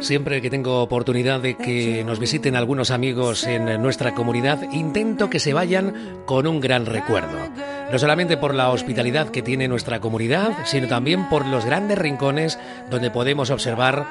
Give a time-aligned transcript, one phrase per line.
[0.00, 5.40] Siempre que tengo oportunidad de que nos visiten algunos amigos en nuestra comunidad, intento que
[5.40, 7.36] se vayan con un gran recuerdo.
[7.90, 12.58] No solamente por la hospitalidad que tiene nuestra comunidad, sino también por los grandes rincones
[12.90, 14.06] donde podemos observar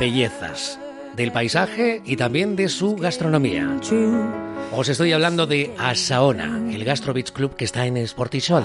[0.00, 0.78] bellezas
[1.14, 3.68] del paisaje y también de su gastronomía.
[4.72, 8.64] Os estoy hablando de Asaona, el Gastro Beach Club que está en Sportisol.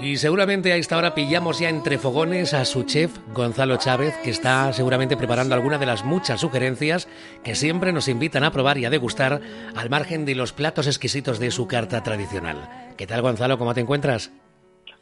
[0.00, 4.30] Y seguramente a esta hora pillamos ya entre fogones a su chef Gonzalo Chávez, que
[4.30, 7.08] está seguramente preparando alguna de las muchas sugerencias
[7.42, 9.40] que siempre nos invitan a probar y a degustar
[9.74, 12.92] al margen de los platos exquisitos de su carta tradicional.
[12.96, 13.58] ¿Qué tal Gonzalo?
[13.58, 14.30] ¿Cómo te encuentras?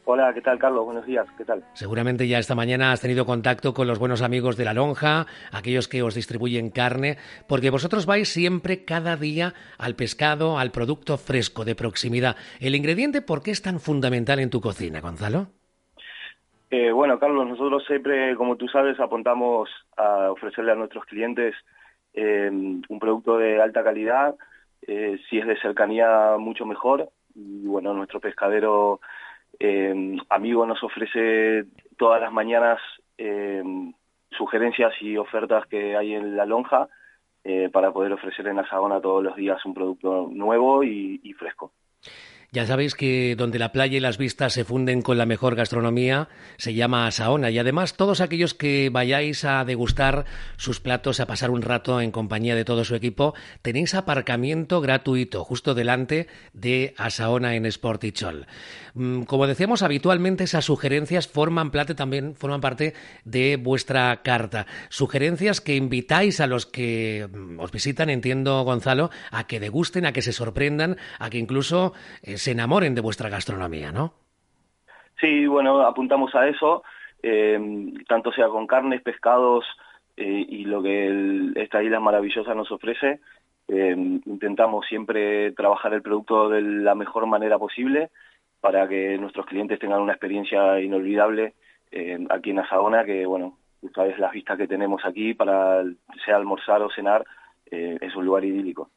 [0.09, 0.85] Hola, ¿qué tal, Carlos?
[0.85, 1.65] Buenos días, ¿qué tal?
[1.73, 5.89] Seguramente ya esta mañana has tenido contacto con los buenos amigos de La Lonja, aquellos
[5.89, 11.65] que os distribuyen carne, porque vosotros vais siempre, cada día, al pescado, al producto fresco,
[11.65, 12.37] de proximidad.
[12.61, 15.47] ¿El ingrediente por qué es tan fundamental en tu cocina, Gonzalo?
[16.71, 21.53] Eh, bueno, Carlos, nosotros siempre, como tú sabes, apuntamos a ofrecerle a nuestros clientes
[22.13, 24.35] eh, un producto de alta calidad,
[24.87, 27.09] eh, si es de cercanía, mucho mejor.
[27.35, 29.01] Y bueno, nuestro pescadero
[29.59, 31.65] eh, Amigo nos ofrece
[31.97, 32.79] todas las mañanas
[33.17, 33.63] eh,
[34.31, 36.87] sugerencias y ofertas que hay en la lonja
[37.43, 41.71] eh, para poder ofrecer en la sabana todos los días un producto nuevo y fresco.
[42.53, 46.29] Ya sabéis que donde la playa y las vistas se funden con la mejor gastronomía
[46.57, 50.23] se llama Saona y además todos aquellos que vayáis a degustar
[50.55, 55.43] sus platos, a pasar un rato en compañía de todo su equipo, tenéis aparcamiento gratuito
[55.43, 58.47] justo delante de Asaona en Sportichol.
[58.93, 64.65] Mm, como decíamos, habitualmente esas sugerencias forman, también, forman parte de vuestra carta.
[64.89, 70.13] Sugerencias que invitáis a los que mm, os visitan, entiendo Gonzalo, a que degusten, a
[70.13, 74.13] que se sorprendan, a que incluso eh, se enamoren de vuestra gastronomía, ¿no?
[75.19, 76.83] Sí, bueno, apuntamos a eso,
[77.23, 77.59] eh,
[78.07, 79.65] tanto sea con carnes, pescados
[80.15, 83.19] eh, y lo que esta isla maravillosa nos ofrece.
[83.67, 83.95] Eh,
[84.25, 88.09] intentamos siempre trabajar el producto de la mejor manera posible
[88.61, 91.53] para que nuestros clientes tengan una experiencia inolvidable
[92.29, 95.83] aquí en Asagona, que bueno, vez las vistas que tenemos aquí para
[96.25, 97.25] sea almorzar o cenar
[97.71, 98.89] es un lugar idílico.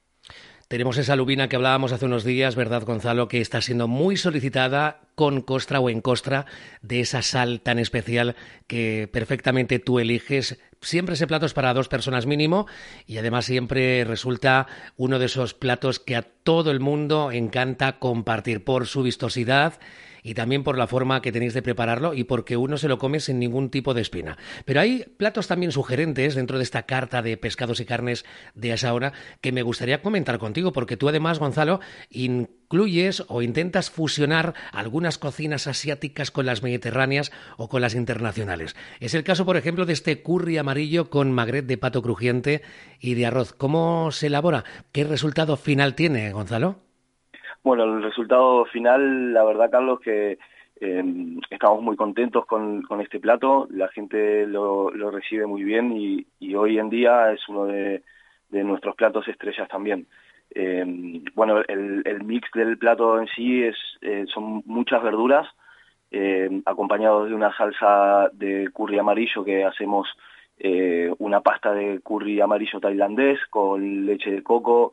[0.70, 3.26] Tenemos esa lubina que hablábamos hace unos días, ¿verdad, Gonzalo?
[3.26, 6.46] Que está siendo muy solicitada con costra o en costra
[6.80, 8.36] de esa sal tan especial
[8.68, 10.60] que perfectamente tú eliges.
[10.80, 12.68] Siempre ese plato es para dos personas mínimo
[13.04, 18.62] y además siempre resulta uno de esos platos que a todo el mundo encanta compartir
[18.62, 19.80] por su vistosidad
[20.22, 23.20] y también por la forma que tenéis de prepararlo y porque uno se lo come
[23.20, 24.38] sin ningún tipo de espina.
[24.64, 29.12] Pero hay platos también sugerentes dentro de esta carta de pescados y carnes de Asaona
[29.40, 35.66] que me gustaría comentar contigo, porque tú además, Gonzalo, incluyes o intentas fusionar algunas cocinas
[35.66, 38.76] asiáticas con las mediterráneas o con las internacionales.
[39.00, 42.62] Es el caso, por ejemplo, de este curry amarillo con magret de pato crujiente
[43.00, 43.52] y de arroz.
[43.52, 44.64] ¿Cómo se elabora?
[44.92, 46.89] ¿Qué resultado final tiene, Gonzalo?
[47.62, 50.38] Bueno, el resultado final, la verdad, Carlos, que
[50.80, 51.04] eh,
[51.50, 56.88] estamos muy contentos con, este plato, la gente lo, recibe muy bien y, hoy en
[56.88, 58.02] día es uno de,
[58.50, 60.06] nuestros platos estrellas también.
[60.52, 65.46] Eh, bueno, el, mix del plato en sí es eh, son muchas verduras,
[66.64, 70.08] acompañados de una salsa de curry amarillo que hacemos
[71.18, 74.92] una pasta de curry amarillo tailandés con leche de coco,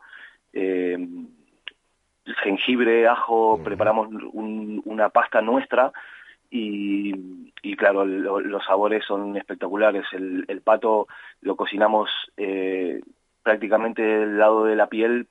[2.43, 5.91] jengibre, ajo, preparamos una pasta nuestra
[6.49, 10.05] y, y claro, los sabores son espectaculares.
[10.11, 11.07] El, el pato
[11.41, 13.01] lo cocinamos eh,
[13.43, 15.27] prácticamente del lado de la piel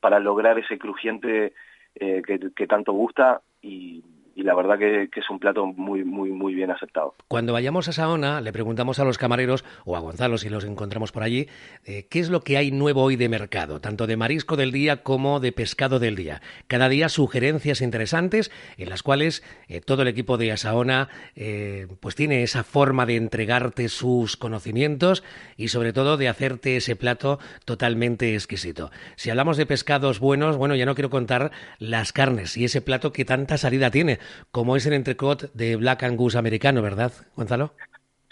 [0.00, 1.52] para lograr ese crujiente
[1.94, 4.02] eh, que, que tanto gusta y
[4.38, 7.12] y la verdad que, es un plato muy, muy, muy bien aceptado.
[7.26, 11.10] Cuando vayamos a Saona, le preguntamos a los camareros, o a Gonzalo si los encontramos
[11.10, 11.48] por allí,
[11.84, 15.02] eh, qué es lo que hay nuevo hoy de mercado, tanto de marisco del día
[15.02, 16.40] como de pescado del día.
[16.68, 22.14] Cada día sugerencias interesantes en las cuales eh, todo el equipo de Asaona eh, pues
[22.14, 25.24] tiene esa forma de entregarte sus conocimientos
[25.56, 28.92] y sobre todo de hacerte ese plato totalmente exquisito.
[29.16, 31.50] Si hablamos de pescados buenos, bueno, ya no quiero contar
[31.80, 34.20] las carnes y ese plato que tanta salida tiene
[34.50, 37.72] como es el entrecot de Black Angus americano, ¿verdad, Gonzalo?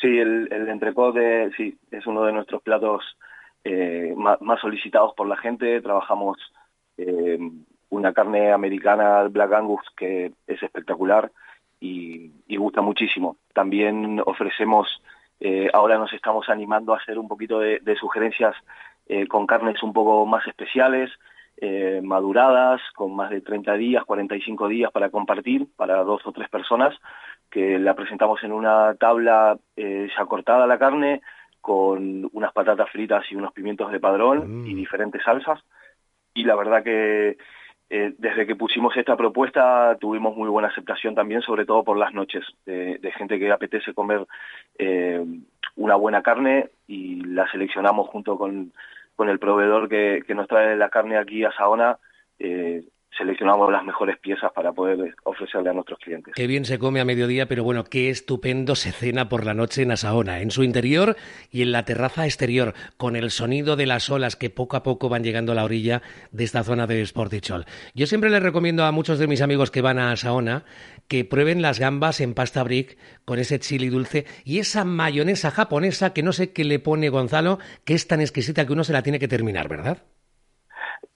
[0.01, 3.03] Sí, el, el entrecot de, sí, es uno de nuestros platos
[3.69, 5.81] eh, más, solicitados por la gente.
[5.81, 6.39] Trabajamos
[6.99, 7.37] eh,
[7.91, 11.33] una carne americana Black Angus que es espectacular
[11.81, 13.39] y, gusta muchísimo.
[13.53, 15.03] También ofrecemos,
[15.41, 18.55] eh, ahora nos estamos animando a hacer un poquito de, sugerencias
[19.29, 21.11] con carnes un poco más especiales.
[21.59, 26.49] Eh, maduradas, con más de 30 días, 45 días para compartir para dos o tres
[26.49, 26.95] personas,
[27.51, 31.23] que la presentamos en una tabla eh, ya cortada la carne,
[31.61, 34.77] con unas patatas fritas y unos pimientos de padrón y mm.
[34.77, 35.61] diferentes salsas.
[36.35, 37.39] Y la verdad que
[37.89, 42.13] eh, desde que pusimos esta propuesta tuvimos muy buena aceptación también, sobre todo por las
[42.13, 44.27] noches, de, gente que apetece comer
[44.79, 45.25] eh,
[45.77, 48.73] una buena carne y la seleccionamos junto con,
[49.17, 51.99] con el proveedor que, que, nos trae la carne aquí a Saona.
[52.39, 52.85] Eh,
[53.17, 56.35] seleccionamos las mejores piezas para poder ofrecerle a nuestros clientes.
[56.35, 59.83] Qué bien se come a mediodía, pero bueno, qué estupendo se cena por la noche
[59.83, 61.17] en Asaona, en su interior
[61.51, 65.09] y en la terraza exterior, con el sonido de las olas que poco a poco
[65.09, 67.65] van llegando a la orilla de esta zona de Sportichol.
[67.95, 70.65] Yo siempre les recomiendo a muchos de mis amigos que van a Asaona
[71.09, 76.13] que prueben las gambas en pasta brick con ese chili dulce y esa mayonesa japonesa
[76.13, 79.03] que no sé qué le pone Gonzalo, que es tan exquisita que uno se la
[79.03, 80.03] tiene que terminar, ¿verdad?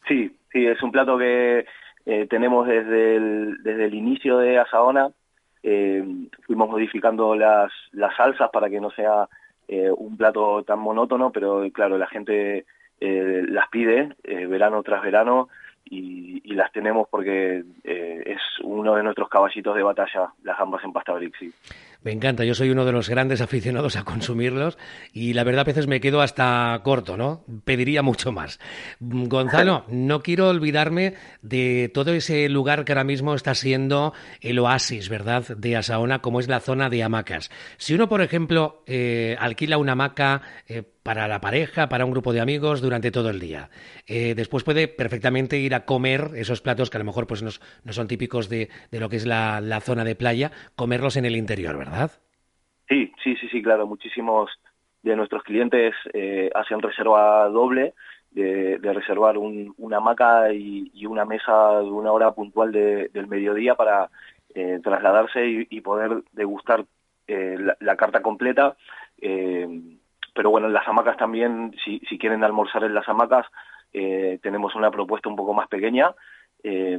[0.09, 1.67] Sí, sí, es un plato que
[2.07, 5.11] eh, tenemos desde el, desde el inicio de Asaona,
[5.63, 6.05] eh,
[6.47, 9.29] fuimos modificando las, las salsas para que no sea
[9.69, 12.65] eh, un plato tan monótono, pero claro, la gente
[13.03, 15.49] las pide verano tras verano
[15.87, 21.15] y, las tenemos porque es uno de nuestros caballitos de batalla, las gambas en pasta
[21.15, 21.35] brick,
[22.03, 24.79] Me encanta, yo soy uno de los grandes aficionados a consumirlos
[25.13, 27.45] y la verdad a veces me quedo hasta corto, ¿no?
[27.65, 28.59] Pediría mucho más.
[29.01, 35.11] Gonzalo, no quiero olvidarme de todo ese lugar que ahora mismo está siendo el oasis,
[35.11, 37.51] ¿verdad?, de Asaona, como es la zona de hamacas.
[37.77, 42.33] Si uno, por ejemplo, eh, alquila una hamaca eh, para la pareja, para un grupo
[42.33, 43.71] de amigos durante todo el día.
[44.07, 47.51] Eh, después puede perfectamente ir a comer esos platos que a lo mejor pues no,
[47.51, 51.90] son típicos de, lo que es la, zona de playa, comerlos en el interior, ¿verdad?
[52.89, 53.87] Sí, sí, sí, sí, claro.
[53.87, 54.51] Muchísimos
[55.03, 57.95] de nuestros clientes eh, hacen reserva doble
[58.31, 64.11] de, reservar una hamaca y, una mesa de una hora puntual del mediodía para
[64.55, 66.85] eh, trasladarse y, poder degustar
[67.27, 68.77] la, la, carta completa
[70.35, 73.47] pero bueno, en las hamacas también, si, si quieren almorzar en las hamacas,
[73.93, 76.15] eh, tenemos una propuesta un poco más pequeña,
[76.63, 76.99] eh,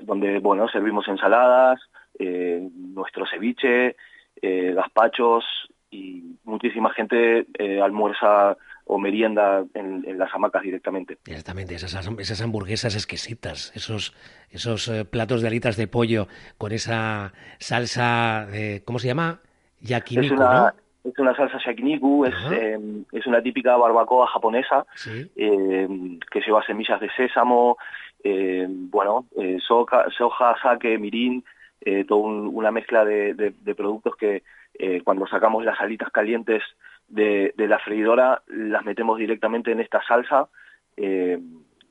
[0.00, 1.80] donde, bueno, servimos ensaladas,
[2.18, 3.96] eh, nuestro ceviche,
[4.42, 5.44] gazpachos
[5.90, 7.46] y muchísima gente
[7.82, 11.18] almuerza o merienda en, las hamacas directamente.
[11.24, 14.14] Directamente, esas, esas hamburguesas exquisitas, esos,
[14.50, 16.28] esos platos de alitas de pollo
[16.58, 18.48] con esa salsa,
[18.84, 19.40] ¿cómo se llama?
[19.80, 20.70] Yakiniku, ¿no?
[21.04, 22.78] Es una salsa yakiniku, es, eh,
[23.12, 24.86] es una típica barbacoa japonesa
[25.36, 25.86] eh,
[26.30, 27.76] que lleva semillas de sésamo,
[28.22, 29.26] eh, bueno,
[29.68, 31.44] soja, soja, sake, mirin,
[32.06, 34.42] toda una mezcla de, de, productos que
[35.04, 36.62] cuando sacamos las alitas calientes
[37.08, 40.48] de, de, la freidora las metemos directamente en esta salsa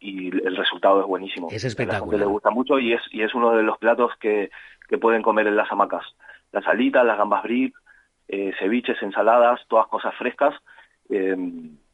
[0.03, 1.47] y el resultado es buenísimo.
[1.49, 2.15] Es espectacular.
[2.15, 4.51] A la le gusta mucho y es, y es uno de los platos que,
[4.89, 6.05] que pueden comer en las hamacas.
[6.51, 7.75] Las alitas, las gambas brick,
[8.27, 10.53] eh, ceviches, ensaladas, todas cosas frescas.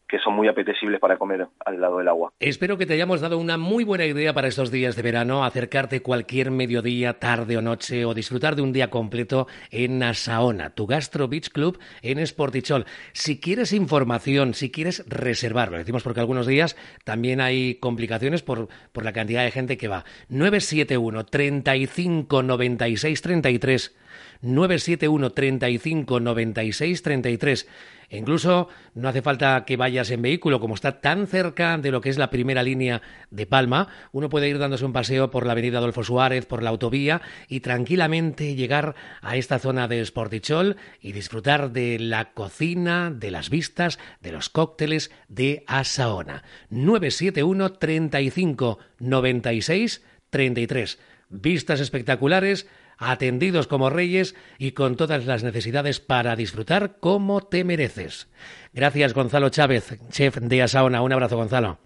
[0.09, 2.33] Que son muy apetecibles para comer al lado del agua.
[2.39, 6.01] Espero que te hayamos dado una muy buena idea para estos días de verano, acercarte
[6.01, 11.27] cualquier mediodía, tarde o noche o disfrutar de un día completo en Nasaona, tu Gastro
[11.27, 12.85] Beach Club en Sportichol.
[13.13, 18.67] Si quieres información, si quieres reservar, lo decimos porque algunos días también hay complicaciones por,
[18.91, 20.05] por la cantidad de gente que va.
[20.29, 23.95] 971 35 96 33
[24.41, 27.67] 971 35 96 33.
[28.11, 32.09] incluso no hace falta que vayas en vehículo, como está tan cerca de lo que
[32.09, 35.77] es la primera línea de Palma, uno puede ir dándose un paseo por la avenida
[35.77, 41.71] Adolfo Suárez, por la autovía y tranquilamente llegar a esta zona de Sportichol y disfrutar
[41.71, 46.43] de la cocina, de las vistas, de los cócteles de Asaona.
[46.69, 50.99] 971 35 96 33.
[51.29, 52.67] Vistas espectaculares
[52.99, 58.31] atendidos como reyes y con todas las necesidades para disfrutar como te mereces.
[58.73, 61.01] Gracias, Gonzalo Chávez, chef de Asaona.
[61.01, 61.77] Un abrazo, Gonzalo.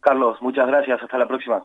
[0.00, 1.02] Carlos, muchas gracias.
[1.02, 1.64] Hasta la próxima.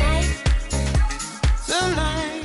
[1.95, 2.30] light.